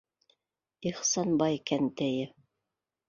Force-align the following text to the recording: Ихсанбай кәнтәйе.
Ихсанбай 0.91 1.61
кәнтәйе. 1.73 2.27